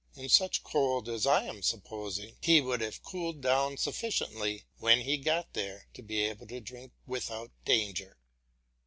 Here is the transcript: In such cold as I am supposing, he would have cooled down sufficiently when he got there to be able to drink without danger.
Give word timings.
In 0.15 0.29
such 0.29 0.63
cold 0.63 1.07
as 1.09 1.27
I 1.27 1.43
am 1.43 1.61
supposing, 1.61 2.35
he 2.41 2.59
would 2.59 2.81
have 2.81 3.03
cooled 3.03 3.39
down 3.39 3.77
sufficiently 3.77 4.65
when 4.79 5.01
he 5.01 5.19
got 5.19 5.53
there 5.53 5.85
to 5.93 6.01
be 6.01 6.21
able 6.23 6.47
to 6.47 6.59
drink 6.59 6.91
without 7.05 7.51
danger. 7.65 8.17